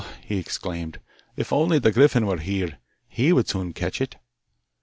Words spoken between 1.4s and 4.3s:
only the griffin were here, he would soon catch it.